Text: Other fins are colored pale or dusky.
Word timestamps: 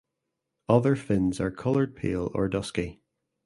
Other 0.67 0.95
fins 0.95 1.39
are 1.39 1.51
colored 1.51 1.95
pale 1.95 2.31
or 2.33 2.49
dusky. 2.49 3.03